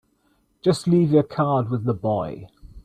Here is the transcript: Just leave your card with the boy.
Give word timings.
Just 0.63 0.87
leave 0.87 1.11
your 1.11 1.21
card 1.21 1.69
with 1.69 1.83
the 1.83 1.93
boy. 1.93 2.47